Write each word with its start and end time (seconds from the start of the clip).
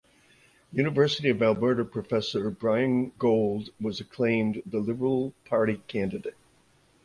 University 0.71 1.29
of 1.29 1.43
Alberta 1.43 1.85
professor 1.85 2.49
Brian 2.49 3.11
Gold 3.19 3.69
was 3.79 3.99
acclaimed 3.99 4.63
the 4.65 4.79
Liberal 4.79 5.31
Party 5.45 5.79
candidate. 5.87 6.33